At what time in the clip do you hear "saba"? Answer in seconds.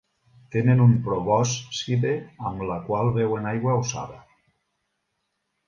3.93-4.21